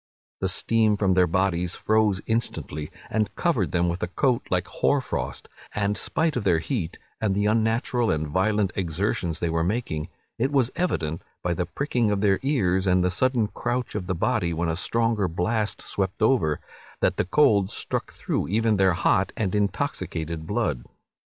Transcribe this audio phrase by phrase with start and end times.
[0.39, 4.99] The steam from their bodies froze instantly, and covered them with a coat like hoar
[4.99, 10.09] frost; and spite of their heat, and the unnatural and violent exertions they were making,
[10.39, 14.15] it was evident, by the pricking of their ears, and the sudden crouch of the
[14.15, 16.59] body when a stronger blast swept over,
[17.01, 20.83] that the cold struck through even their hot and intoxicated blood.